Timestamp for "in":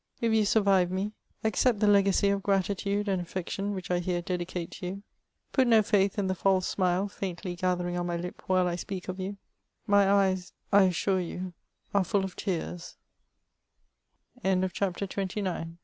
6.17-6.25